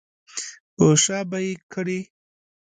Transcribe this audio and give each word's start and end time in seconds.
په 0.75 0.85
شا 1.03 1.19
به 1.29 1.37
یې 1.45 1.53
کړې. 1.73 1.99